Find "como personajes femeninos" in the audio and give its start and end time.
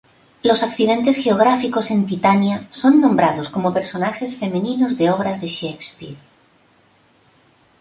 3.51-4.97